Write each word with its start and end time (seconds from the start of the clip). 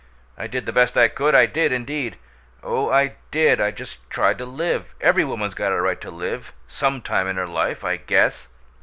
I 0.35 0.47
did 0.47 0.65
the 0.65 0.73
best 0.73 0.97
I 0.97 1.09
could; 1.09 1.35
I 1.35 1.45
did, 1.45 1.71
indeed! 1.71 2.17
Oh, 2.63 2.89
I 2.89 3.17
DID! 3.29 3.61
I 3.61 3.69
just 3.69 4.09
tried 4.09 4.39
to 4.39 4.45
live. 4.47 4.95
Every 4.99 5.23
woman's 5.23 5.53
got 5.53 5.73
a 5.73 5.79
right 5.79 6.01
to 6.01 6.09
live, 6.09 6.53
some 6.67 7.03
time 7.03 7.27
in 7.27 7.35
her 7.37 7.45
life, 7.45 7.83
I 7.83 7.97
guess! 7.97 8.47